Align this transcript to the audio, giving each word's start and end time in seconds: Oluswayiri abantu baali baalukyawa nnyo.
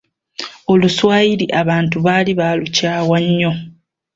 Oluswayiri 0.71 1.45
abantu 1.61 1.95
baali 2.05 2.31
baalukyawa 2.39 3.17
nnyo. 3.25 3.51